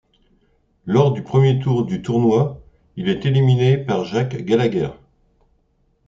Lors 0.87 1.11
du 1.13 1.21
premier 1.21 1.59
tour 1.59 1.85
du 1.85 2.01
tournoi, 2.01 2.59
il 2.95 3.07
est 3.07 3.23
éliminé 3.27 3.77
par 3.77 4.03
Jack 4.03 4.35
Gallagher. 4.43 4.89